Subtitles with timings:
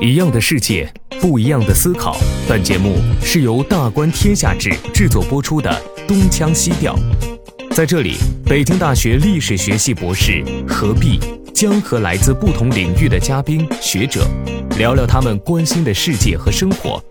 [0.00, 2.16] 一样的世界，不一样的思考。
[2.48, 5.70] 本节目是由大观天下志制作播出的
[6.06, 6.96] 《东腔西调》。
[7.74, 11.20] 在这里，北京大学历史学系博士何必
[11.52, 14.26] 将和来自不同领域的嘉宾学者
[14.78, 17.02] 聊聊他们关心的世界和生活。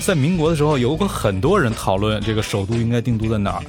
[0.00, 3.62] 在民国的时候，有过很多人讨论这个首都应该定都在哪儿。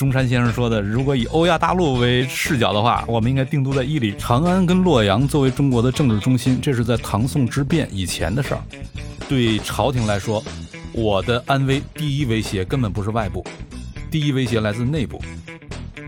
[0.00, 6.58] 中山先生说的，如果以欧亚大陆为视角的话，我们应该定都在伊犁、长安跟洛阳作为中国的政治中心。
[6.58, 8.62] 这是在唐宋之变以前的事儿。
[9.28, 10.42] 对朝廷来说，
[10.92, 13.44] 我的安危第一威胁根本不是外部，
[14.10, 15.20] 第一威胁来自内部。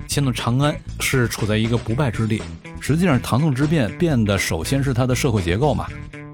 [0.09, 2.41] 现在长安是处在一个不败之地。
[2.81, 5.87] 实际上，唐宋之变变的首先是它的社会结构嘛。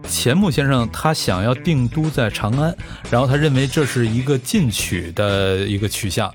[0.09, 2.73] 钱穆先生他想要定都在长安，
[3.11, 6.33] 然后他认为这是一个进取的一个取向。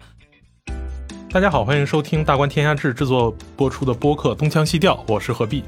[1.34, 5.64] 大家好，欢迎收听大观天下志制作播出的播客《东腔西调》，我是何必。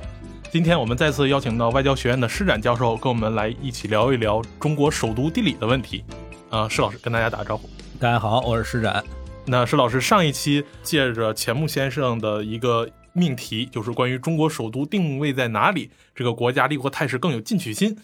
[0.51, 6.03] 今天我们再次邀请到外交学院的施展教授，跟我们来一起聊一聊中国首都地理的问题。
[6.51, 7.67] 啊，施老师跟大家打个招呼。
[7.99, 9.03] 大家好，我是施展。
[9.47, 17.97] 那施老师上一期借着钱穆先生的一个命题，就是关于中国首都定位在哪里，这个国家立国态势更有进取心，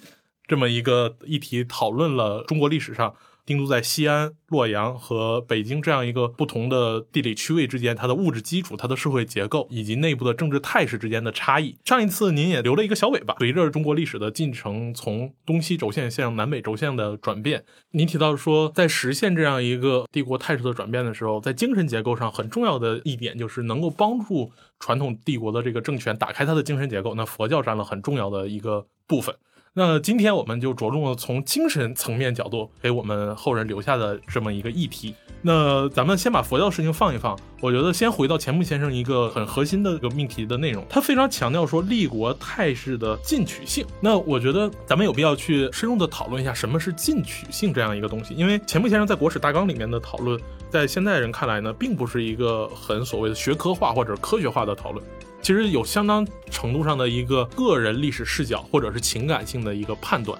[0.47, 3.13] 这么一个议题，讨论了中国历史上。
[3.51, 11.77] 定都在西安、洛阳和北京这样一个不同的地理区位之间，它的物质基础、它的社会结构以及内部的政治态势之间的差异。
[11.85, 27.15] 上一次您也留了一个小尾巴，随着中国历史的进程从东西轴线向南北轴线的转变，您提到说，在实现这样一个帝国态势的转变的时候，在精神结构上很重要的一点就是能够帮助传统帝国的这个政权打开它的精神结构。
[27.15, 29.35] 那佛教占了很重要的一个部分。
[29.73, 35.15] 那今天我们就着重了从精神层面角度给我们后人留下的这么一个议题。
[35.41, 43.85] 那咱们先把佛教事情放一放，我觉得先回到钱穆先生一个很核心的一个命题的内容，他非常强调说立国态势的进取性。
[44.01, 50.37] 那我觉得咱们有必要去深入的讨论一下什么是进取性这样一个东西，因为钱穆先生在国史大纲里面的讨论，
[50.69, 55.01] 在现代人看来呢，并不是一个很所谓的学科化或者科学化的讨论。
[55.41, 60.39] 其实有相当程度上的一个个人历史视角，或者是情感性的一个判断。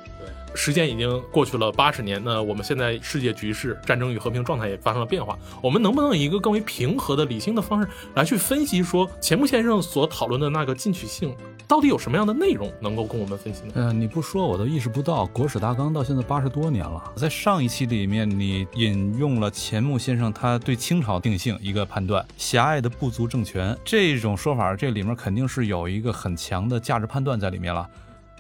[0.54, 5.40] 时间已经过去了八十年，那我们现在世界局势、战争与和平状态也发生了变化。
[5.62, 11.34] 我们能不能以一个更为平和的、理性的方式来去分析，说钱穆先生所讨论的那个进取性
[11.72, 13.72] 到底有什么样的内容，能够供我们分析呢？
[13.76, 17.02] 嗯，你不说我都意识不到，国史大纲到现在八十多年了。
[17.16, 27.90] 在上一期里面，你引用了钱穆先生他对清朝定性一个判断：狭隘的部族政权这种说法，这里面肯定是有一个很强的价值判断在里面了。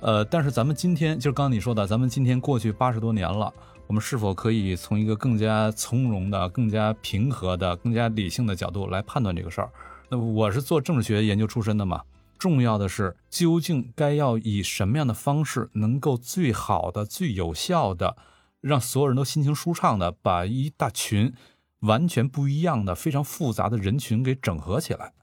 [0.01, 3.49] 呃，但是咱们今天就是刚刚你说的，咱们今天过去八十多年了，
[3.87, 9.69] 我们是否可以从一个更加从容的、更加平和的、更加理性的角度来判断这个事儿？
[10.09, 12.01] 那我是做政治学研究出身的嘛，
[12.41, 18.17] 重要的是究竟该要以什么样的方式，能够最好的、最有效的，
[18.61, 21.35] 让所有人都心情舒畅的，把一大群
[21.81, 25.13] 完全不一样的、非常复杂的人群给整合起来，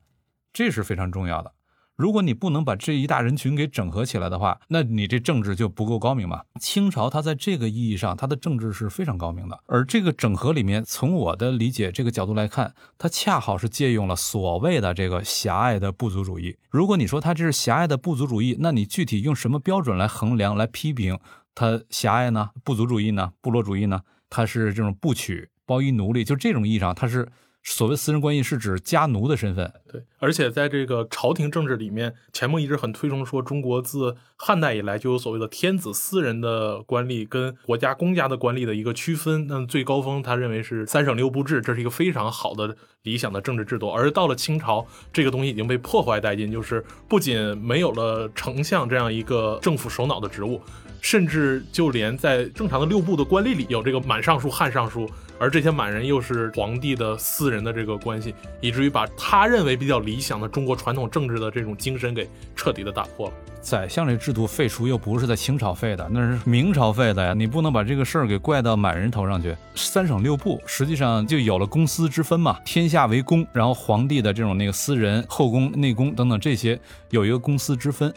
[0.52, 1.54] 这是非常重要的。
[1.98, 6.42] 如果你不能把这一大人群给整合起来的话，那你这政治就不够高明嘛。
[6.60, 9.58] 清朝它在这个意义上，它的政治是非常高明的。
[9.66, 16.56] 而这个整合里面，从我的理解这个角度来看，它恰好是借用了所谓的这个狭隘的部族主义。
[16.70, 21.18] 如果你说它这是狭隘的部族主义，那你具体用什么标准来衡量、来批评
[21.56, 22.50] 它狭隘呢？
[22.62, 23.32] 部族主义呢？
[23.40, 24.02] 部落主义呢？
[24.30, 27.28] 它是这种不取包衣奴隶，就这种意义上，它是。
[27.70, 39.46] 所谓私人关系是指家奴的身份，对，而且在这个朝廷政治里面，钱穆一直很推崇说，中国自汉代以来就有所谓的天子私人的官吏跟国家公家的官吏的一个区分。
[39.46, 43.90] 那最高峰，他认为是三省六部制，这是一个非常好的理想的政治制度。
[43.90, 50.60] 而到了清朝，这个东西已经被破坏殆尽，就是不仅没有了丞相这样一个政府首脑的职务，
[51.02, 55.08] 甚至就连在正常的六部的官吏里有这个满尚书、汉尚书。
[55.38, 63.34] 而这些满人又是皇帝的私人的这个关系，以至于把他认为比较理想的中国传统政治的这种精神给彻底的打破了。
[63.60, 67.34] 宰相这制度废除又不是在清朝废的，那是明朝废的呀！
[67.34, 69.54] 你不能把这个事儿给怪到满人头上去。
[69.74, 76.80] 三省六部实际上就有了公私之分嘛，天下为公，然后皇帝的这种那个私人后宫、内宫等等这些
[77.10, 78.12] 有一个公私之分。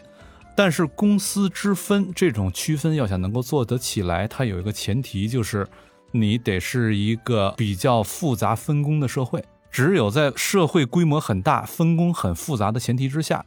[0.54, 5.66] 但是公私之分这种区分要想能够做得起来，它有一个前提就是。
[6.12, 13.44] 你得是一个比较复杂分工的社会，只有在社会规模很大、分工很复杂的前提之下，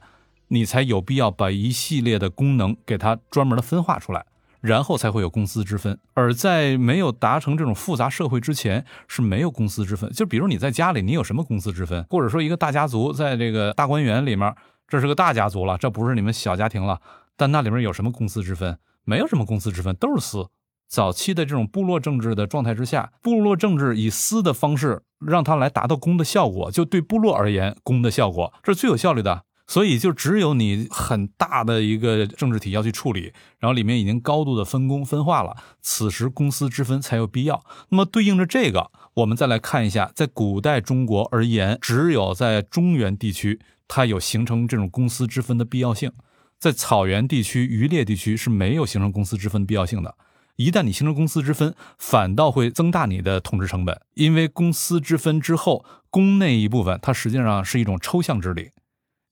[0.48, 4.26] 你才有必要把一系列的功能给它专门的分化出来，
[4.62, 5.98] 然后才会有公私之分。
[6.14, 10.12] 而在没有达成这种复杂社会之前，是没有公私之分。
[10.12, 12.04] 就比如你在家里，你有什么公私之分？
[12.10, 14.54] 或者说一个大家族在这个大观园里面，
[14.88, 17.00] 这是个大家族了，这不是你们小家庭了。
[17.38, 18.78] 但那里面有什么公私之分？
[19.04, 20.48] 没有什么公私之分，都是私。
[20.88, 29.44] 早期的这种部落政治的状态之下，部落政治以私的方式让它来达到公的效果，就对部落而言，公的效果这是最有效率的。
[29.68, 37.66] 所以就只有你很大的一个政治体要去处理，然后里面已经高度的分工分化了，此时公私之分才有必要。
[37.90, 46.12] 那么对应着这个，我们再来看一下，在古代中国而言，只有在中原地区，它有形成这种公私之分的必要性。
[46.60, 50.16] 在草原地区、渔猎地区是没有形成公私之分必要性的。
[50.56, 58.72] 一旦你形成公司之分，反倒会增大你的统治成本，因为公司之分之后，公那一部分它实际上是一种抽象治理。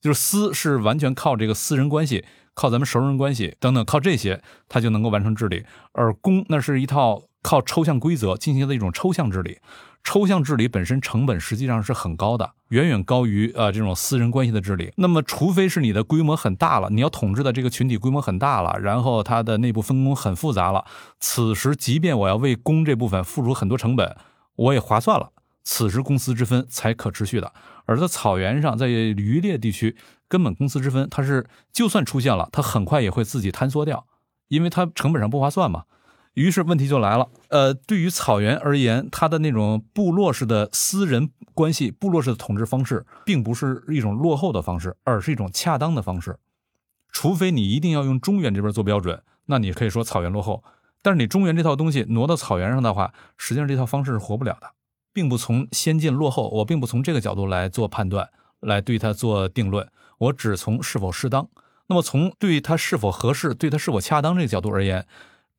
[0.00, 5.64] 就是私是完全靠这个私人关系，靠咱们熟人关系等等，靠这些它就能够完成治理。
[5.92, 9.60] 而公那是一套靠抽象规则进行的一种抽象治理，
[10.04, 14.92] 抽象治理本身成本实际上是很高的，远远高于呃这种私人关系的治理。
[14.96, 20.84] 那么，除非是你的规模很大了，你要统治的这个群体规模很大了，然后它的内部分工很复杂了，
[21.18, 24.14] 此时即便我要为公这部分付出很多成本，
[24.56, 25.30] 我也划算了。
[25.64, 27.50] 此时公私之分才可持续的。
[27.86, 29.96] 而在草原上，在渔猎地区，
[30.28, 34.06] 根本公私之分，它是就算出现了，它很快也会自己坍缩掉，
[34.48, 35.84] 因为它成本上不划算嘛。
[36.34, 46.36] 于是问题就来了，呃，对于草原而言，它的那种部落式的私人关系、部落式的统治方式，并不是一种落后的方式，而是一种恰当的方式。
[47.12, 50.64] 除非你一定要用中原这边做标准，那你可以说草原落后。
[51.00, 54.68] 但是你中原这套东西挪到草原上的话，实际上这套方式是活不了的。
[55.12, 58.28] 并不从先进落后，我并不从这个角度来做判断，
[58.58, 59.88] 来对它做定论，
[60.18, 61.48] 我只从是否适当。
[61.86, 65.06] 那么从对它是否合适、对它是否恰当这个角度而言，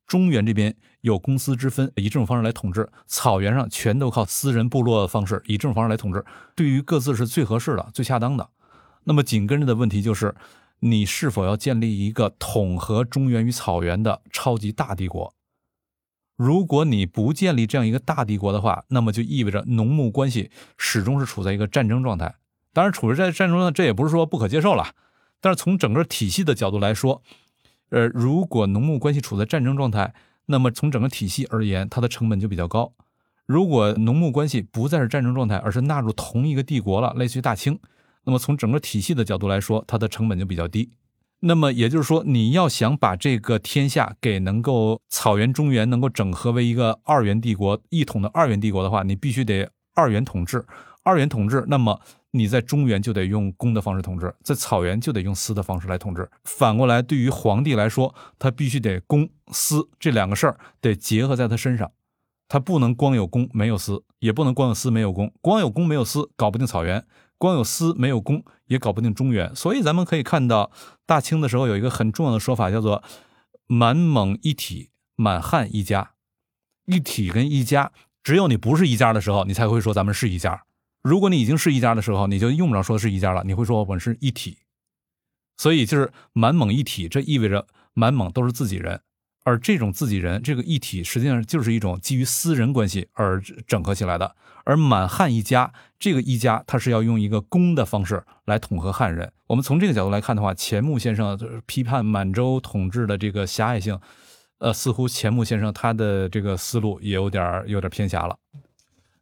[0.07, 6.23] 中原这边有公私之分，以这种方式来统治；草原上全都靠私人部落的方式，以这种方式来统治，
[6.55, 8.49] 对于各自是最合适的、最恰当的。
[9.05, 10.35] 那么紧跟着的问题就是，
[10.79, 15.33] 你是否要建立一个统合中原与草原的超级大帝国？
[16.35, 22.35] 如果你不建立这样一个大帝国的话，那么就意味着农牧关系始终是处在一个战争状态。
[22.73, 24.93] 当然，处在战争状态，这也不是说不可接受了。
[25.39, 27.21] 但是从整个体系的角度来说，
[27.89, 30.13] 呃，如果农牧关系处在战争状态，
[30.47, 32.93] 那么从整个体系而言，它的成本就比较高。
[33.45, 37.79] 如果农牧关系不再是战争状态，而是纳入同一个帝国了，类似于大清，
[38.23, 40.91] 那么从整个体系的角度来说，它的成本就比较低。
[41.41, 50.65] 那么也就是说，你要想把这个天下给能够草原中原能够整合为一个二元帝国一统的二元帝国的话，你必须得二元统治。
[51.03, 52.01] 二元统治，那么
[52.37, 56.29] 你在中原就得用公的方式统治，在草原就得用私的方式来统治。
[56.43, 61.91] 反过来，对于皇帝来说，他必须得公私这两个事儿得结合在他身上，
[62.47, 67.05] 他不能光有公没有私，也不能光有私没有公，光有公没有私搞不定草原。
[67.37, 69.53] 光有私没有公，也搞不定中原。
[69.53, 70.71] 所以咱们可以看到，
[71.05, 73.03] 大清的时候有一个很重要的说法，叫做
[73.67, 76.11] “满蒙一体，满汉一家”。
[76.87, 77.91] 一体跟一家，
[78.23, 80.63] 只有你不是一家的时候，你才会说咱们是一家。
[81.05, 84.57] 如果你已经是一家的时候，你就用不着说是一家了，你会说我们是一体。
[85.55, 88.99] 所以就是满蒙一体，这意味着满蒙都是自己人。
[89.43, 94.35] 而这种自己人，这个一体，实际上就是一种基于私人关系而整合起来的。
[94.63, 99.31] 而满汉一家，这个一家，它是要用一个公的方式来统合汉人。
[99.45, 101.37] 我们从这个角度来看的话，钱穆先生
[101.67, 103.99] 批判满洲统治的这个狭隘性，
[104.57, 108.35] 呃，似乎钱穆先生他的这个思路也有点有点偏狭了。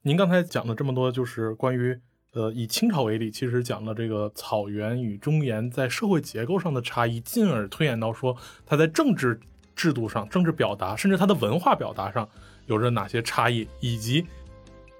[0.05, 1.97] 您刚才讲了这么多，就是关于
[2.33, 9.39] 呃，以清朝为例，其实讲了这个草原与中原在社会结构上的差异，进而推演到说它在政治。
[9.75, 12.29] 制度上、政治表达，甚至它的文化表达上
[12.67, 14.23] 有着哪些差异，以及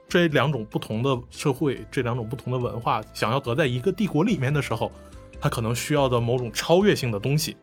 [0.10, 4.92] 这两种不同的社会、这两种不同的文化想要得在一个帝国里面的时候，
[5.40, 7.56] 它可能需要的某种超越性的东西。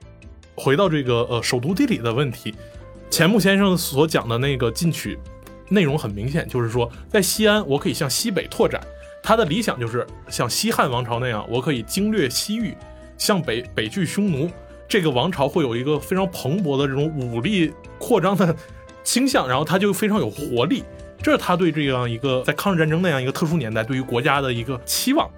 [0.54, 2.54] 回到这个呃首都地理的问题，
[3.10, 5.18] 钱穆先生所讲的那个进取
[5.70, 8.78] 内容很明显，就是说在西安我可以向西北拓展，
[9.22, 12.74] 他的理想就是像西汉王朝那样，我可以经略西域，
[13.16, 14.50] 向北北拒匈奴。
[14.88, 18.54] 这个王朝会有一个非常蓬勃的这种武力扩张的
[19.04, 20.82] 倾向，然后他就非常有活力，
[21.22, 25.30] 这是他对这样一个在抗日战争那样一个特殊年代对于国家的一个期望。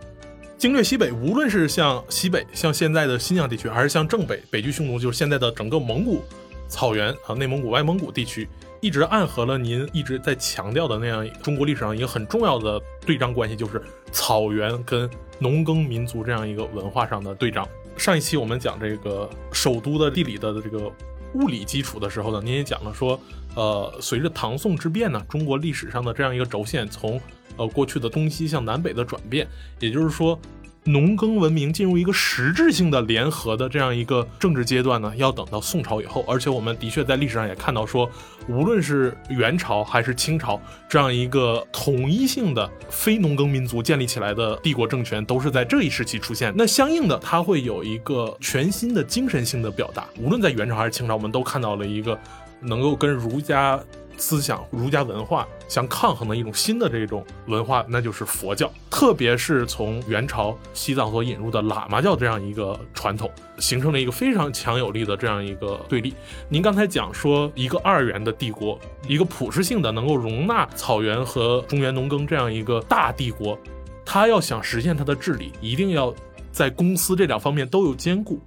[0.57, 6.23] 经略西北，无论是像西北，像现在的新疆地区，还是像正北，北拒匈奴，就是现在的整个蒙古
[6.69, 8.49] 草原啊，内蒙古、外蒙古地区，
[8.83, 15.09] 一直暗合了您一直在强调的那样中国历史上一个很重要的对仗关系，就是草原跟
[15.39, 17.67] 农耕民族这样一个文化上的对仗。
[17.97, 20.91] 上一期我们讲这个首都的地理的这个
[21.35, 23.19] 物理基础的时候呢，您也讲了说，
[23.55, 27.21] 呃，随着唐宋之变呢，中国历史上的这样一个轴线从
[27.57, 29.47] 呃过去的东西向南北的转变，
[29.79, 30.37] 也就是说，
[30.85, 36.25] 农耕文明进入一个实质性的联合的这样一个政治阶段呢，要等到宋朝以后。
[36.27, 38.11] 而且我们的确在历史上也看到说，
[38.49, 46.53] 无论是元朝还是清朝，这样一个统一性的非农耕民族建立起来的帝国政权，都是在这一时期出现。
[46.57, 50.07] 那相应的，它会有一个全新的精神性的表达。
[50.19, 52.19] 无论在元朝还是清朝，我们都看到了一个
[52.61, 53.81] 能够跟儒家。
[54.23, 58.73] 思想儒家文化相抗衡的一种新的这种文化，那就是佛教。
[58.89, 66.15] 特别是从元朝西藏所引入的喇嘛教这样一个传统，形成了一个非常强有力的这样一个对立。
[66.49, 73.59] 您刚才讲说，一个二元的帝国，一个普世性的能够容纳草原和中原农耕这样一个大帝国，
[74.05, 76.15] 它要想实现它的治理，一定要
[76.53, 78.41] 在公司这两方面都有兼顾。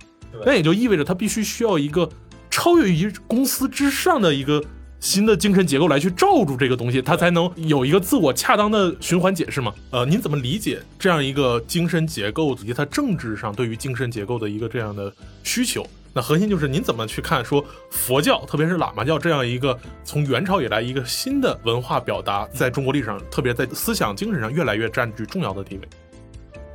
[0.46, 2.10] 那也就意味着它必须需要一个
[2.50, 4.64] 超越于公司之上的一个。
[5.06, 9.72] 新的精神结构来去罩住这个东西，它才能有一个自我恰当的循环解释嘛？
[9.92, 15.86] 呃，您怎么理解这样一个精神结构以及它政治上对于精神结构的一个这样的需求？
[16.12, 25.88] 那核心就是您怎么去看说佛教，特别是喇嘛教这样一个从元朝以来一个新的文化表达，在中国历史上，特别在思想精神上越来越占据重要的地位。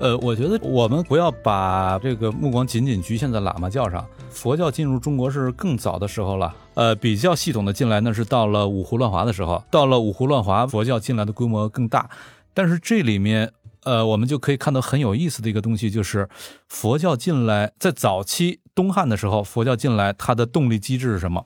[0.00, 4.04] 呃，我觉得我们不要把这个目光仅仅局限在喇嘛教上。
[4.30, 9.62] 佛教进入中国是更早的时候了，呃，比较系统的进来，那是到了五胡乱华的时候。
[9.71, 12.09] 到了五胡乱华，佛教进来的规模更大。
[12.54, 13.52] 但是这里面，
[13.85, 16.26] 呃，我们就可以看到很有意思的一个东西，就是
[16.66, 21.45] 佛教进来，在早期东汉的时候，佛教进来，它的动力机制是什么？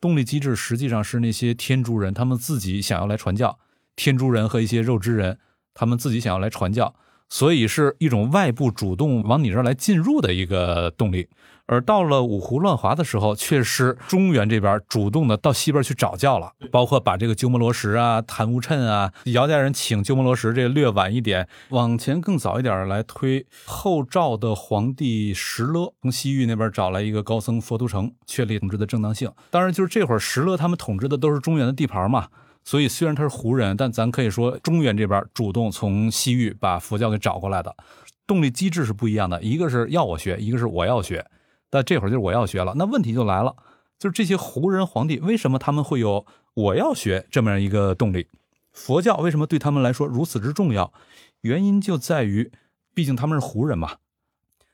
[0.00, 3.58] 动力机制实际上是那些天竺人，他们自己想要来传教。
[3.96, 5.38] 天竺人和一些肉支人，
[5.74, 6.94] 他们自己想要来传教。
[7.28, 11.28] 所以是一种外部主动往你这儿来进入的一个动力，
[11.66, 29.30] 而到了五胡乱华的时候，却是中原这边主动的到西边去找教了，包括把这个鸠摩罗什啊、昙无谶啊，姚家人请鸠摩罗什，这略晚一点，往前更早一点来推，后赵的皇帝石勒从西域那边找来一个高僧佛图澄，确立统治的正当性。
[29.50, 32.28] 当然，就是这会儿石勒他们统治的都是中原的地盘嘛。
[32.66, 37.74] 所以虽然他是胡人，但咱可以说中原这边主动从西域把佛教给找过来的，
[38.26, 39.40] 动力机制是不一样的。
[39.40, 41.24] 一个是要我学，一个是我要学。
[41.70, 43.54] 但这会儿就是我要学了，那问题就来了，
[44.00, 48.26] 就是这些胡人皇帝为什么他们会有我要学这么样一个动力？
[48.72, 50.92] 佛教为什么对他们来说如此之重要？
[51.42, 52.50] 原因就在于，
[52.92, 53.98] 毕竟他们是胡人嘛。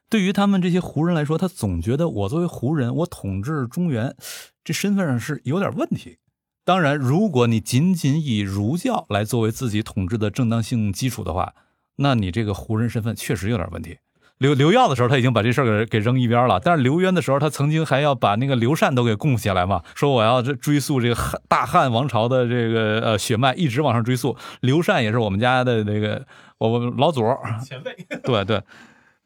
[0.08, 4.16] 对于他们这些胡人来说，他总觉得我作为胡人，我统治中原，
[4.64, 6.16] 这身份上是有点问题。
[6.64, 11.54] 当然，如果你仅仅以儒教来作为自己统治的正当性基础的话，
[11.96, 13.98] 那你这个胡人身份确实有点问题。
[14.38, 16.60] 刘刘耀的时候，他已经把这事儿给给扔一边了。
[16.60, 24.36] 但是刘渊的时候，他曾经还要把那个刘禅都给供下来嘛，说我要追溯这个汉大汉王朝的这个呃血脉，一直往上追溯。
[24.60, 26.24] 刘禅也是我们家的那个
[26.58, 27.22] 我们老祖
[27.64, 27.94] 前辈。
[28.22, 28.62] 对对，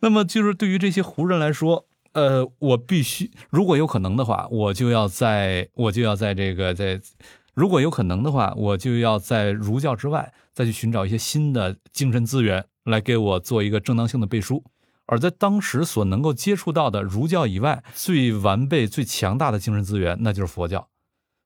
[0.00, 1.87] 那么就是对于这些胡人来说。
[2.16, 6.99] 呃，我必须，如果有可能的话，我就要在，我就要在这个在，
[7.52, 14.64] 如果有可能的话，我就要在儒教之外再去寻找一些新的精神资源来给我做一个正当性的背书。
[15.04, 20.88] 而在当时所能够接触到的儒教以外最完备、最强大的精神资源，那就是佛教。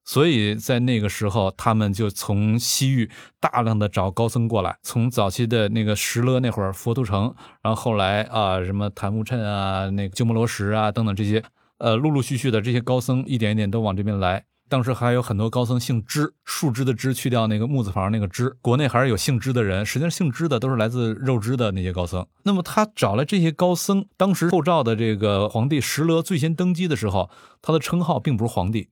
[0.04, 11.42] 所以在那个时候，他们就从西域大量的找高僧过来，从早期的那个石勒那会儿佛图城，然后后来啊什么昙无谶啊、那个鸠摩罗什啊等等这些，
[11.78, 14.45] 呃，陆陆续续的这些高僧一点一点都往这边来。
[14.69, 19.85] 当时还有很多高僧姓支，树枝的枝去掉那个木字旁那个支，国内还是有姓支的人。
[19.85, 22.25] 实际上姓支的都是来自肉支的那些高僧。
[22.45, 27.30] 那么他找来这些高僧，当时后赵的这个皇帝石勒最先登基的时候，
[27.61, 28.90] 他的称号并不是皇帝。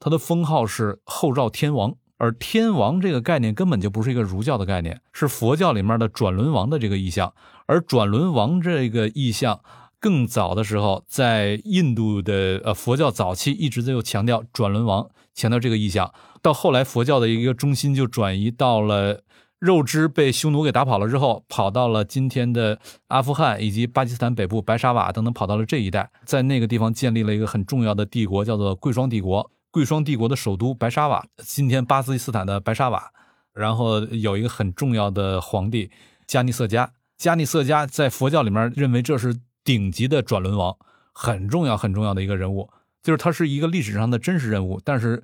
[0.00, 7.32] 他的封号是后赵天王，而天王这个概念根本就不是一个儒教的概念，是佛教里面的转轮王的这个意象。
[7.66, 9.60] 而转轮王这个意象，
[10.00, 16.12] 更早的时候，在印度的呃佛教早期一直在有强调转轮王，强调这个意象。
[16.40, 19.22] 到后来佛教的一个中心就转移到了
[19.58, 22.78] 肉汁被匈奴给打跑了之后，跑到了今天的
[23.08, 29.50] 阿富汗以及巴基斯坦北部白沙瓦等等，跑到了这一带，在那个地方建立了一个很重要的帝国，叫做贵霜帝国。
[29.78, 33.12] 贵霜帝国的首都白沙瓦，今天巴基斯坦的白沙瓦，
[33.52, 35.88] 然后有一个很重要的皇帝
[36.26, 36.90] 加尼瑟加。
[37.16, 40.76] 加尼瑟加在佛教里面认为这是顶级的转轮王，
[41.12, 42.68] 很重要很重要的一个人物，
[43.04, 45.22] 就是他是一个历史上的真实人物，但是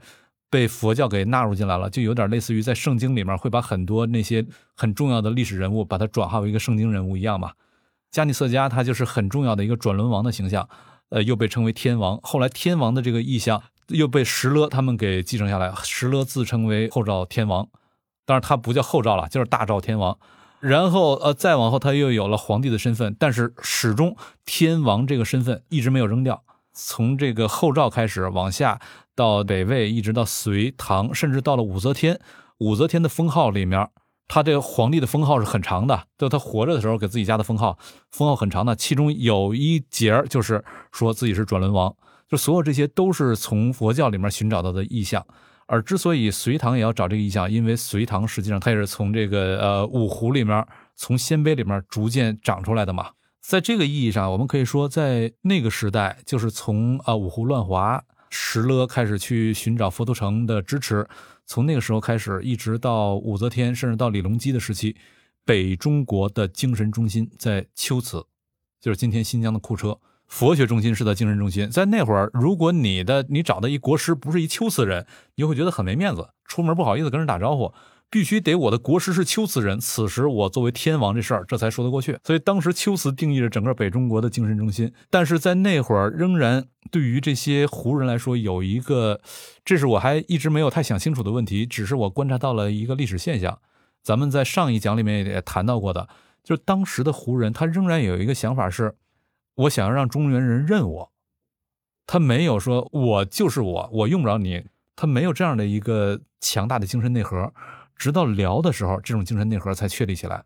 [0.48, 4.46] 被佛教给纳入进来了，就有点类似于在圣经里面会把很多那些
[4.76, 7.50] 很重要的历史人物把它转化为一个圣经人物一样嘛。
[8.12, 10.68] 加尼瑟加他就是很重要的一个转轮王的形象，
[11.08, 12.20] 呃，又被称为天王。
[12.22, 13.60] 后来天王的这个意象。
[13.88, 15.72] 又被石勒他们给继承下来。
[15.82, 17.68] 石勒自称为后赵天王，
[18.24, 20.18] 当然他不叫后赵了，就是大赵天王。
[20.60, 26.42] 然后呃，再往后他又有了皇帝的身份，但是始终天王这个身份一直没有扔掉。
[26.72, 28.80] 从这个后赵开始往下
[29.14, 32.18] 到北魏，一直到隋唐，甚至到了武则天。
[32.58, 33.90] 武则天的封号里面，
[34.26, 37.78] 他这个皇帝的封号是很长的，就他活着的时候给自己加的封号，
[38.10, 38.74] 封号很长的。
[38.74, 41.94] 其中有一节就是说自己是转轮王，
[42.28, 45.24] 就所有这些都是从佛教里面寻找到的意象。
[45.66, 53.12] 而之所以隋唐也要找这个意象，因为隋唐实际上它也是从这个呃五胡里面，从鲜卑里面逐渐长出来的嘛。
[53.40, 61.08] 在这个意义上，我们可以说，在那个时代，就是从啊五胡乱华、石勒开始去寻找佛都城的支持，
[61.46, 64.94] 从那个时候开始，一直到武则天，甚至到李隆基的时期，
[65.46, 68.22] 北中国的精神中心在龟兹，
[68.82, 69.98] 就是今天新疆的库车。
[70.26, 77.72] 佛学中心是在精神中心，在那会儿，如果你的你找的一国师不是一龟兹人，你会觉得很没面子，出门不好意思跟人打招呼，
[78.10, 82.18] 必须得我的国师是龟兹人，此时我作为天王这事儿这才说得过去。
[82.24, 89.20] 所以当时龟兹定义着整个北中国的精神中心，但是在那会儿仍然对于这些胡人来说有一个，
[89.64, 93.58] 这是我还一直没有太想清楚的问题，只是我观察到了一个历史现象，
[94.02, 96.08] 咱们在上一讲里面也谈到过的，
[96.42, 98.96] 就是当时的胡人他仍然有一个想法是。
[99.56, 101.10] 我想要让中原人认我，
[102.06, 104.64] 他没有说我就是我，我用不着你，
[104.96, 107.52] 他没有这样的一个强大的精神内核。
[107.96, 110.44] 直到辽的时候，这种精神内核才确立起来。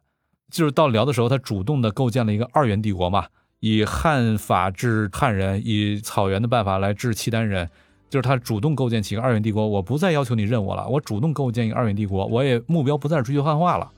[0.50, 3.26] 就是到辽的时候，他主动的构建了一个二元帝国嘛，
[3.60, 7.68] 以汉法治汉人，以草原的办法来治契丹人，
[8.10, 9.66] 就是他主动构建起一个二元帝国。
[9.66, 13.90] 我不再要求你认我了，我主动构建一个二元帝国，我也目标不再追求汉化了，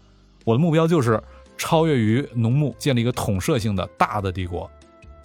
[0.44, 1.20] 我的目标就是
[1.56, 4.70] 超越于农牧，建立一个统摄性的大的帝国。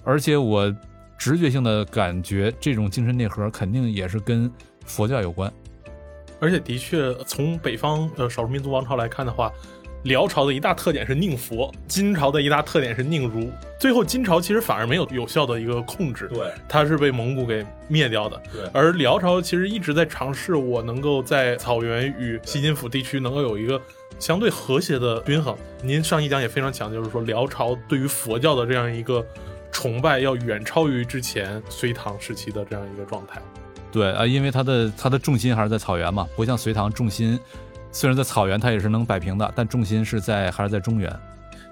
[0.06, 0.74] 而且我
[1.18, 4.50] 直觉性的感觉，这种精神内核肯定也是跟
[4.86, 5.52] 佛教有关。
[6.40, 9.52] 而且的确，从北方呃少数民族王朝来看的话，
[10.04, 13.50] 辽朝的一大特点是宁佛，金朝的一大特点是宁儒。
[13.80, 18.40] 最后金朝其实反而没有有效的一个控制，对，它是被蒙古给灭掉的。
[18.52, 23.82] 对，而辽朝其实一直在尝试，我能够在草原与西金府地区能够有一个
[24.20, 25.56] 相对和谐的均衡。
[25.82, 29.26] 您上一讲也非常强，就是说辽朝对于佛教的这样一个。
[29.76, 33.42] 崇拜要远超于之前隋唐时期的这样一个状态，
[33.92, 37.38] 对啊，因为它的它的重心还是在草原嘛，不像隋唐重心
[37.92, 41.14] 虽然在草原，它也是能摆平的，但重心是在还是在中原。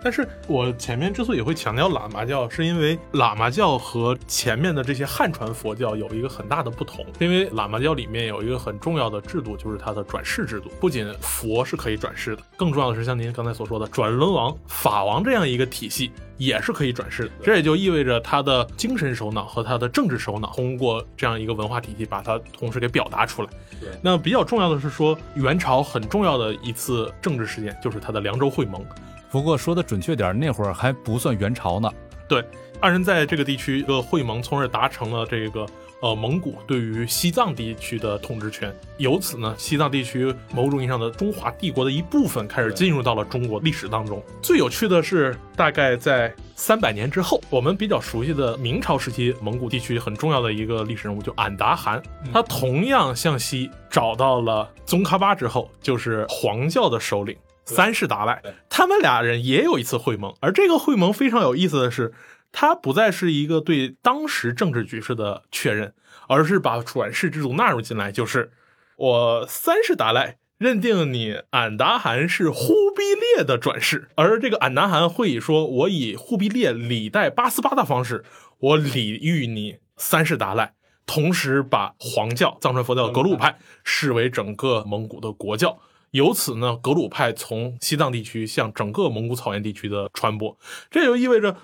[0.04, 7.06] 但是我前面之所以会强调喇嘛教，是因为喇嘛教和前面的这些汉传佛教有一个很大的不同。
[7.20, 10.70] 因为喇嘛教里面有一个很重要的制度，就是它的转世制度。
[10.80, 17.32] 不仅佛是可以转世的，更重要的是像您刚才所说的转轮王、法王这样一个体系也是可以转世的。
[17.42, 23.50] 这也就意味着他的精神首脑和他的政治首脑通过这样一个文化体系把它同时给表达出来。
[23.80, 28.86] 对，那比较重要的是说，元朝很重要的一次政治事件就是他的凉州会盟。
[29.34, 31.92] 不过说的准确点，那会儿还不算元朝呢。
[32.30, 32.46] 对，
[32.80, 35.66] 二人在这个地区一个会盟，从而达成了这个
[36.02, 38.72] 呃蒙古对于西藏地区的统治权。
[39.00, 44.22] 由此呢，西藏地区某种意义上的中华帝国的一部分开始进入到了中国历史当中。
[44.40, 52.00] 最有趣的是，大概在三百年之后，我们比较熟悉的明朝时期蒙古地区很重要的一个历史人物，就俺答汗，
[52.32, 57.36] 他同样向西找到了宗喀巴之后，就是黄教的首领。
[57.66, 62.14] 三世达赖，他们俩人也有一次会盟，而这个会盟非常有意思的是，
[62.52, 65.94] 它不再是一个对当时政治局势的确认，
[66.28, 68.52] 而是把转世制度纳入进来，就是
[68.98, 73.04] 我三世达赖认定你俺答汗是忽必
[73.36, 78.24] 烈的转世，而这个俺答汗会以说，我以忽必烈礼代八思巴的方式，
[78.60, 80.74] 我礼遇你三世达赖，
[81.06, 85.80] 同时把黄教藏传佛教格鲁派视为整个蒙古的国教。
[86.14, 90.56] 由此呢，格鲁派从西藏地区向整个蒙古草原地区的传播，
[90.92, 91.58] 这就意味着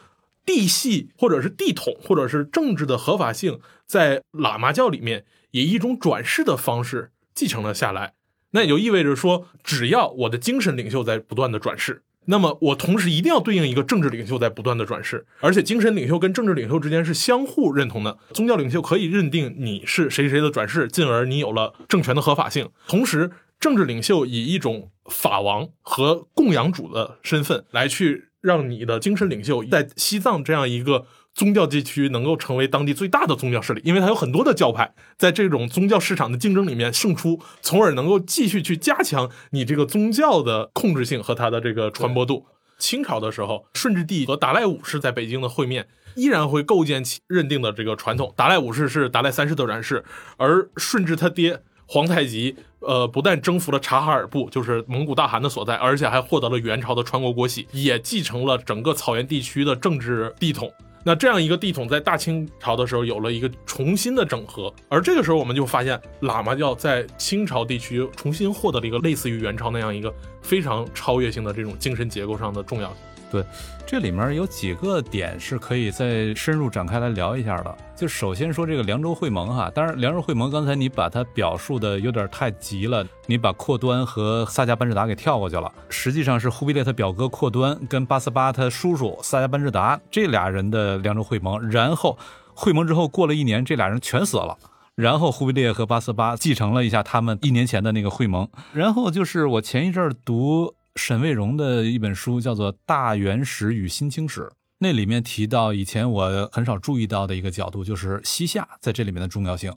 [0.44, 8.14] 地系或者是地统或者是政治的合法性，在喇嘛教里面以一种转世的方式继承了下来。
[8.50, 18.18] 那也就意味着说，只要我的精神领袖在不断的转世，那么我同时一定要对应一个政治领袖在不断的转世，而且精神领袖跟政治领袖之间是相互认同的。
[18.34, 23.30] 宗教领袖可以认定你是谁谁的转世，进而你有了政权的合法性，同时。
[23.60, 42.46] 政治领袖以一种法王和供养主的身份来去让你的精神领袖在西藏这样一个宗教地区能够成为当地最大的宗教势力，因为它有很多的教派在这种宗教市场的竞争里面胜出，从而能够继续去加强你这个宗教的控制性和它的这个传播度。
[42.78, 48.34] 清朝的时候，顺治帝和达赖五世在北京的会面，依然会构建起认定的这个传统。
[48.38, 50.06] 达赖五世是达赖三世的转世，
[50.38, 51.62] 而顺治他爹。
[51.92, 60.72] 皇太极呃不但征服了察哈尔部，就是蒙古大汗的所在，而且还获得了元朝的传国国玺，也继承了整个草原地区的政治地统。
[61.04, 72.98] 那这样一个地统在大清朝的时候有了一个重新的整合，而这个时候我们就发现喇嘛教在清朝地区重新获得了一个类似于元朝那样一个非常超越性的这种精神结构上的重要性。
[73.32, 73.46] 对，
[73.86, 77.78] 这里面有几个点是可以再深入展开来聊一下的。
[77.96, 85.72] 就首先说这个凉州会盟哈，当然凉州会盟刚才你把它表述的有点太急了，你把阔端和萨迦班智达给跳过去了。
[85.90, 92.18] 实际上是忽必烈他表哥阔端跟八思巴他叔叔萨迦班智达这俩人的凉州会盟，然后
[92.56, 94.58] 会盟之后过了一年，这俩人全死了。
[94.96, 98.50] 然后忽必烈和八思巴继承了一下他们一年前的那个会盟。
[98.74, 100.74] 然后就是我前一阵儿读。
[100.96, 104.42] 沈卫荣的一本书叫做《大元史与新清史》，
[104.80, 109.74] 那里面提到以前我很少注意到的一个角度，就是西夏在这里面的重要性。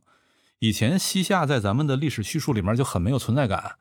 [0.59, 3.73] 以前西夏在咱们的历史叙述里面就很没有存在感，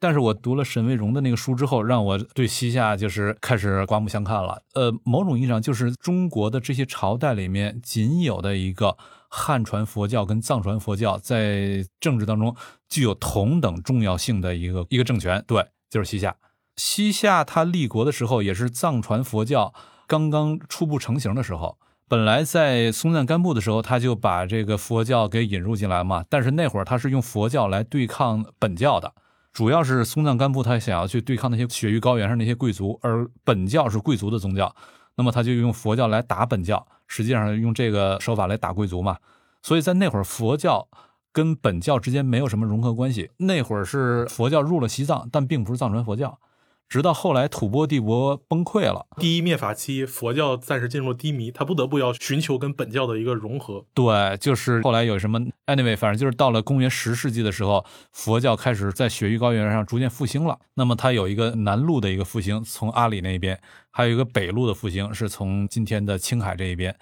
[0.00, 4.62] 但是我读了沈卫荣的那个书之后，让我对西夏就是开始刮目相看了。
[4.74, 8.96] 呃，某种意义上就是中国的这些朝代里面仅有的一个
[9.28, 12.54] 汉传佛教跟藏传佛教在政治当中
[12.88, 16.36] 具有同等重要性的一个一个政权，对，就是西夏。
[16.78, 19.74] 西夏他立国的时候，也是藏传佛教
[20.06, 21.76] 刚刚初步成型的时候。
[22.08, 26.24] 本来在松赞干布的时候，他就把这个佛教给引入进来嘛。
[26.30, 29.12] 但是那会儿他是用佛教来对抗本教的，
[29.52, 34.74] 主要是松赞干布他想要去对抗那些雪域高原上那些贵族，而本教是贵族的宗教，
[35.16, 39.18] 那么他就用佛教来打本教，实际上用这个手法来打贵族嘛。
[39.60, 40.88] 所以在那会儿，佛教
[41.32, 43.30] 跟本教之间没有什么融合关系。
[43.36, 46.38] 那会儿是佛教入了西藏，但并不是藏传佛教。
[46.88, 53.84] 直到后来吐蕃帝国崩溃了，第一灭法期，佛教暂时进入低迷，他不得不要寻求跟本教的一个融合。
[53.92, 60.58] 对，就是后来有什么，anyway，反正就是到了公元十世纪的时候，佛教开始在雪域高原上逐渐复兴了。
[60.74, 66.96] 那么它有一个南路的一个复兴，从阿里那边，还有一个北路的复兴，是从今天的青海这一边。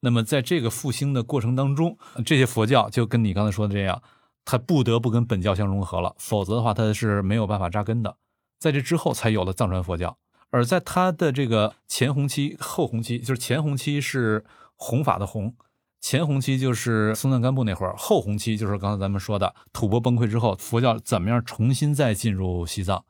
[0.00, 4.02] 那么在这个复兴的过程当中，这些佛教就跟你刚才说的这样，
[4.44, 8.16] 它不得不跟本教相融合了，否则的话它是没有办法扎根的。
[8.60, 10.18] 在这之后才有了藏传佛教，
[10.50, 14.44] 而在它的这个前弘期、后弘期，就是前弘期是
[14.76, 15.54] 弘法的弘，
[15.98, 23.02] 前弘期就是松赞干布那会儿，后弘期就是刚才咱们说的吐蕃崩溃之后，佛教怎么样重新再进入西藏。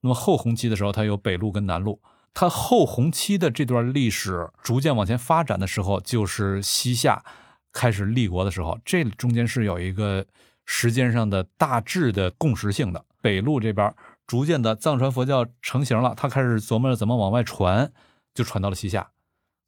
[0.00, 2.02] 那么后弘期的时候，它有北路跟南路。
[2.34, 7.24] 它后弘期的这段历史逐渐往前发展的时候，就是西夏
[7.72, 10.26] 开始立国的时候，这中间是有一个
[10.64, 13.04] 时间上的大致的共识性的。
[13.20, 13.94] 北路这边。
[14.26, 17.92] 逐渐的，藏传佛教成型了，他开始琢磨着怎么往外传，
[18.34, 19.10] 就传到了西夏。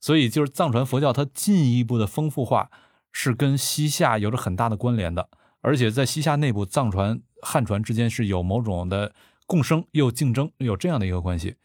[0.01, 2.71] 所以，就是藏传佛教它进一步的丰富化，
[3.13, 5.29] 是跟西夏有着很大的关联的。
[5.61, 9.13] 而且，在西夏内部，藏传、汉传之间是有某种的
[9.47, 11.57] 共生又竞争，有这样的一个关系。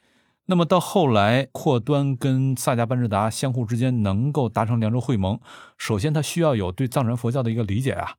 [0.45, 5.39] 那么到后来，阔端跟萨迦班智达相互之间能够达成凉州会盟，
[5.77, 8.15] 首先他需要有对藏传佛教的一个理解啊，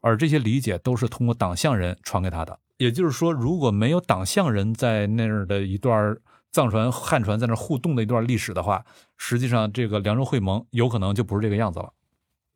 [0.00, 2.58] 而这些理解都是通过党项人传给他的。
[2.78, 6.16] 也就是说，如果没有党项人在那儿的一段
[6.52, 8.84] 藏传汉传在那儿互动的一段历史的话，
[9.16, 11.92] 实际上这个凉州会盟有可能就不是这个样子了。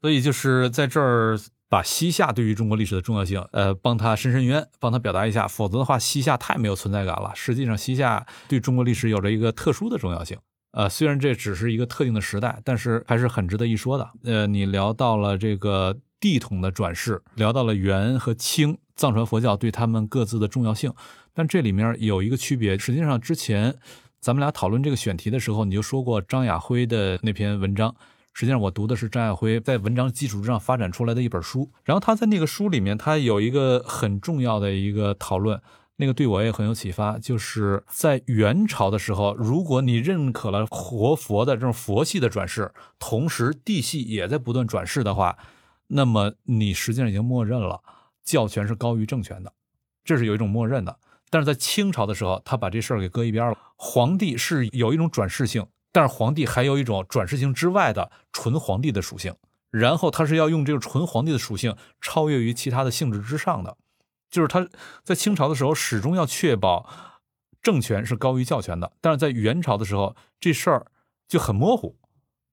[0.01, 5.47] 所以就是在这儿把西夏对于中国历史的重要性，呃，帮他伸伸冤，帮他表达一下。
[5.47, 7.33] 否则的话，西夏太没有存在感了。
[7.35, 10.39] 实际上，西夏对中国历史有着一个特殊的重要性。
[10.73, 14.11] 呃，虽然这只是一个特定的时代，但是还是很值得一说的。
[14.25, 18.79] 呃，你聊到了这个地统的转世，聊到了元和清。
[18.95, 20.93] 藏传佛教对他们各自的重要性，
[21.33, 22.77] 但这里面有一个区别。
[22.77, 23.75] 实际上，之前
[24.21, 27.95] 咱们俩讨论这个选题的时候，你就说过张亚辉的那篇文章。
[28.35, 31.71] 实际上，我读的是张亚辉在文章基础之上发展出来的一本书。
[31.83, 35.59] 然后他在那个书里面，他有一个很重要的一个讨论，
[35.97, 37.19] 那个对我也很有启发。
[37.19, 45.39] 就是在元朝的时候，如果你认可了活佛的这种佛系的转世，同时地系也在不断转世的话，
[45.91, 47.83] 那么你实际上已经默认了。
[48.23, 49.53] 教权是高于政权的，
[50.05, 50.99] 这是有一种默认的。
[51.31, 53.59] 但是在清朝的时候，他把这事儿给搁一边了。
[53.77, 59.35] 皇帝是有一种转世性，但是皇帝还有一种转世性之外的纯皇帝的属性。
[59.71, 63.77] 然后他是要用这个纯皇帝的属性超越于其他的性质之上的，
[64.31, 64.69] 就是他
[65.03, 66.89] 在清朝的时候始终要确保
[67.63, 68.93] 政权是高于教权的。
[69.01, 70.87] 但是在元朝的时候，这事儿
[71.27, 71.97] 就很模糊，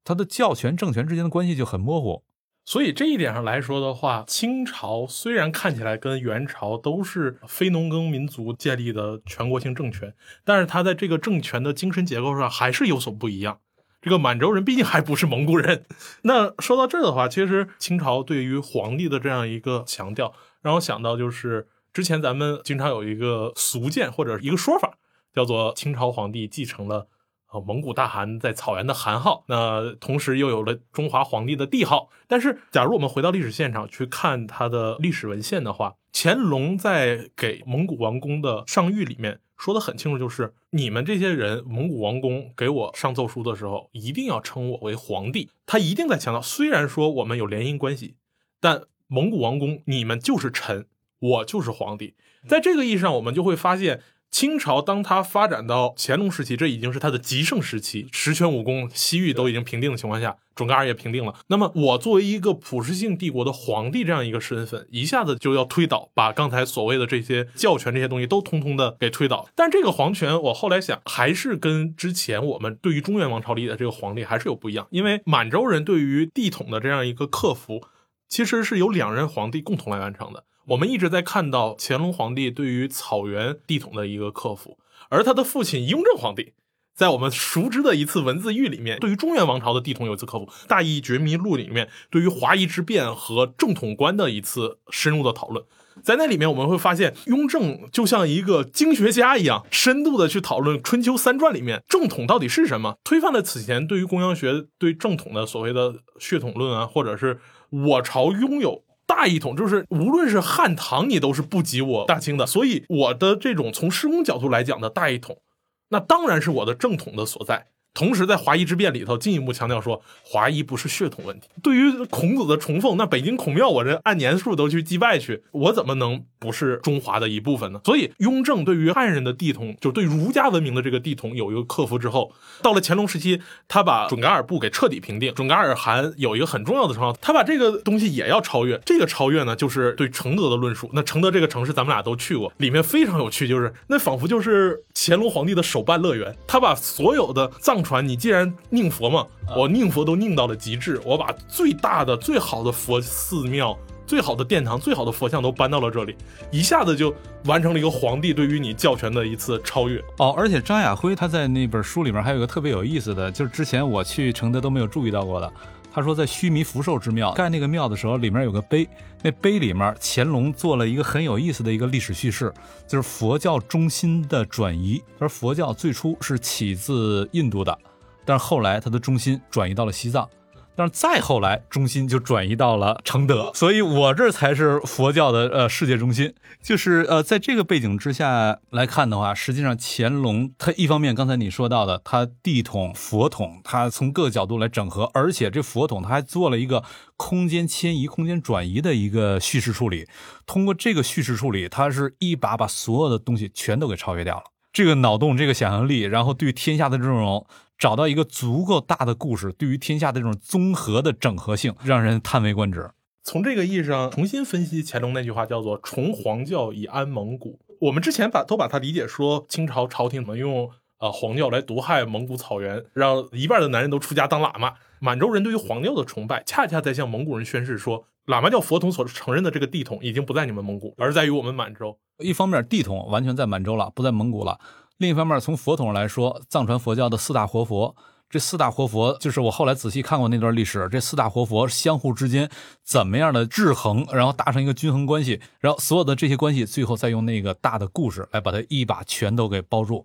[0.04, 2.24] 他的教权政权之间的关系就很模糊。
[2.68, 13.62] 所以这一点上来说的话，清朝虽然看起来跟元朝都是非农耕民族建立的全国性政权，但是它在这个政权的精神结构上还是有所不一样。
[14.02, 15.86] 这个满洲人毕竟还不是蒙古人。
[16.24, 24.98] 那说到这儿的话，其实清朝对于皇帝的这样一个强调，让我想到就是之前咱们经常有一个俗见或者一个说法，
[25.34, 27.08] 叫做清朝皇帝继承了。
[27.48, 32.10] 啊，蒙古大汗在草原的汗号，那同时又有了中华皇帝的帝号。
[32.28, 45.50] 但是，假如我们回到历史现场去看他的历史文献的话，乾隆在给蒙古王公的上谕里面说的很清楚，就是你们这些人，蒙古王公给我上奏书的时候，一定要称我为皇帝。
[45.66, 48.16] 他一定在强调，虽然说我们有联姻关系，
[48.60, 50.88] 但蒙古王公你们就是臣，
[51.20, 52.16] 我就是皇帝。
[52.46, 54.02] 在这个意义上，我们就会发现。
[54.30, 61.34] 清朝当它发展到乾隆时期，这已经是它的极盛时期，十全武功、西域都已经平定的情况下，准噶尔也平定了。
[61.48, 69.48] 那么，我作为一个普世性帝国的皇帝这样一个身份，一下子就要推倒，把刚才所谓的这些教权这些东西都通通的给推倒。
[69.56, 77.82] 但这个皇权，我后来想，还是跟之前我们对于中原王朝里的这个皇帝还是有不一样，因为满洲人对于帝统的这样一个克服，
[78.30, 80.44] 其实是由两任皇帝共同来完成的。
[80.68, 84.78] 我们一直在看到乾隆皇帝对于草原帝统的一个克服，
[85.10, 86.52] 而他的父亲雍正皇帝，
[86.94, 95.64] 在我们熟知的一次文字狱里面，对于中原王朝的帝统有一次克服，《大义觉迷录》里面对于华夷之变和正统观的一次深入的讨论，
[96.04, 108.84] 在那里面我们会发现，雍正就像一个经学家一样，深度的去讨论《春秋三传》里面正统到底是什么，推翻了此前对于公羊学对正统的所谓的血统论啊，或者是我朝拥有。
[109.18, 115.42] 大一统就是无论是汉唐，你都是不及我大清的，所以我的这种从施工角度来讲的大一统，
[115.90, 117.66] 那当然是我的正统的所在。
[117.98, 121.48] 同时，在华夷之变里头，进一步强调说，华夷不是血统问题。
[121.64, 127.82] 对于孔子的崇奉，那北京孔庙，我这按年数都去祭拜去，我怎么能不是中华的一部分呢？
[127.84, 132.32] 所以，雍正对于汉人的地统，就对儒家文明的这个地统有一个克服之后，
[132.62, 135.34] 到了乾隆时期，他把准噶尔部给彻底平定。
[135.34, 138.80] 准噶尔汗有一个很重要的称号，他把这个东西也要超越。
[138.86, 140.88] 这个超越呢，就是对承德的论述。
[140.94, 146.38] 那承德这个城市，咱们俩都去过，里面非常有趣，就是那仿佛就是乾隆皇帝的手办乐园。
[146.46, 147.87] 他把所有的藏。
[147.88, 156.14] 传你既然宁佛嘛，我宁佛都宁到了极致，我把最大的、最好的佛寺庙、最好的殿堂、最好的佛像都搬到了这里，
[156.52, 160.36] 一下子就完成了一个皇帝对于你教权的一次超越哦。
[160.38, 165.50] 而且张亚辉他在那本书里面还有一个特别有意思的，就是之前我去承德都没有注意到过的。
[165.98, 168.88] 他说在须弥福寿之庙盖那个庙的时候，里面有个碑，
[169.24, 172.54] 那碑里面乾隆做了一个很有意思的一个历史叙事，
[172.88, 175.02] 就是佛教中心的转移。
[175.18, 177.76] 他说佛教最初是起自印度的，
[178.24, 180.30] 但是后来它的中心转移到了西藏。
[180.78, 186.36] 但是再后来，中心就转移到了承德，所以我这才是佛教的呃世界中心。
[186.62, 196.84] 就是呃，在这个背景之下来看的话，实际上乾隆他一方面刚才你说到的，他地统佛统，他从各个角度来整合，而且这佛统他还做了一个
[197.16, 200.08] 空间迁移、空间转移的一个叙事处理。
[200.46, 204.44] 通过这个叙事处理，他是一把把所有的东西全都给超越掉了。
[204.72, 207.48] 这个脑洞，这个想象力，然后对天下的这种。
[207.78, 212.90] 找到一个足够大的故事，对于天下的这种综合的整合性，让人叹为观止。
[213.24, 217.60] 从这个意义上重新分析乾隆那句话，叫做“崇皇教以安蒙古”。
[217.82, 224.74] 我们之前把都把它理解说清朝朝廷怎么用呃皇教来毒害蒙古草原，让一半的男人都出家当喇嘛。
[225.00, 232.00] 满洲人对于皇教的崇拜，恰恰在向蒙古人宣示说，喇嘛教佛统所承认的这个地统已经不在你们蒙古，而在于我们满洲。
[232.20, 234.60] 一方面，地统完全在满洲了，不在蒙古了。
[234.98, 237.96] 另一方面，从佛统上来说，藏传佛教的四大活佛，
[238.32, 242.50] 这四大活佛就是我后来仔细看过那段历史，这四大活佛相互之间
[242.84, 250.04] 怎么样的制衡，然后达成一个均衡关系，然后所有的这些关系，最后再用那个大的故事来把它一把全都给包住。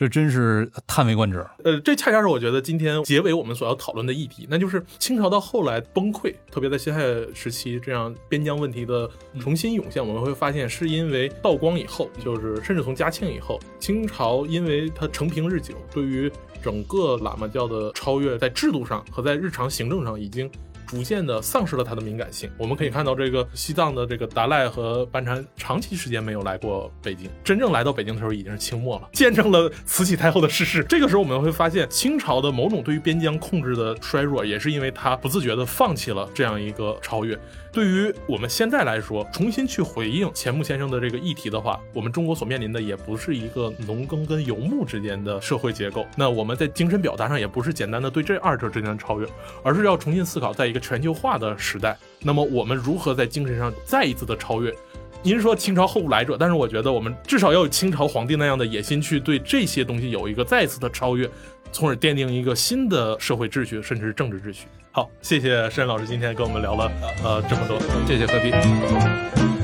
[0.00, 1.46] 这真是叹为观止。
[1.62, 7.02] 呃，这恰恰是我觉得今天结尾我们所要讨论的议题，那就是清朝到后来崩溃，特别在辛亥
[7.34, 9.06] 时期这样边疆问题的
[9.38, 16.32] 重新涌现，我们会发现是因为道光以后，就是甚至从嘉庆以后，清朝因为它承平日久，对于
[16.62, 20.50] 整个喇嘛教的超越，在制度上和在日常行政上已经。
[20.90, 22.50] 逐渐的丧失了它的敏感性。
[22.58, 30.82] 我们可以看到，这个西藏的这个达赖和班禅长期时间没有来过北京，真正来到北京的时候已经是清末了，见证了慈禧太后的逝世。
[30.82, 37.38] 这个时候我们会发现，清朝的某种对于边疆控制的衰弱，也是因为他不自觉的放弃了这样一个超越。
[37.72, 46.04] 对于我们现在来说，重新去回应钱穆先生的这个议题的话，我们中国所面临的也不是一个农耕跟游牧之间的社会结构。
[46.16, 49.26] 那我们在精神表达上也不是简单的对这二者之间的超越，
[49.62, 54.74] 而是要重新思考，在一个全球化的时代，那么我们如何在精神上再一次的超越？
[55.22, 61.30] 您说清朝后无来者，但是我觉得我们至少要有清朝皇帝那样的野心，去对这些东西有一个再次的超越。
[61.72, 64.66] 从而奠定一个新的社会秩序，甚至是政治秩序。
[64.92, 66.90] 好，谢谢申老师今天跟我们聊了
[67.22, 67.78] 呃这么多。
[68.08, 69.59] 谢谢何必。